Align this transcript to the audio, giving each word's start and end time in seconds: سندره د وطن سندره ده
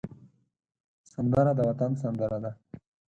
سندره 1.11 1.51
د 1.55 1.59
وطن 1.69 1.91
سندره 2.01 2.37
ده 2.43 2.51